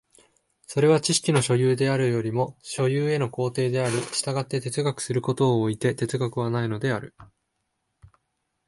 [0.65, 7.13] それは知識の所有であるよりも所有への行程であり、従って哲学することを措いて哲学はないのである。